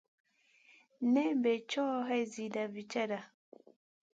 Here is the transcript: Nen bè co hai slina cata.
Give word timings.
Nen 1.13 1.31
bè 1.43 1.53
co 1.71 1.83
hai 2.07 2.23
slina 2.31 2.63
cata. 2.91 3.19